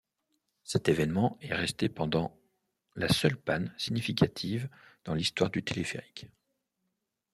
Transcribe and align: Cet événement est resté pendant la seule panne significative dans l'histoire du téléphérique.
Cet 0.63 0.89
événement 0.89 1.37
est 1.41 1.53
resté 1.53 1.87
pendant 1.87 2.35
la 2.95 3.07
seule 3.07 3.37
panne 3.37 3.71
significative 3.77 4.67
dans 5.05 5.13
l'histoire 5.13 5.51
du 5.51 5.61
téléphérique. 5.61 6.25